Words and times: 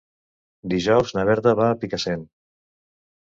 Dijous 0.71 1.11
na 1.17 1.25
Berta 1.29 1.53
va 1.61 1.67
a 1.73 1.77
Picassent. 1.83 2.23